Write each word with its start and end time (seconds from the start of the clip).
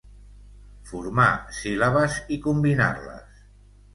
Formar 0.91 1.27
síl·labes 1.57 2.17
i 2.37 2.39
combinar-les. 2.47 3.45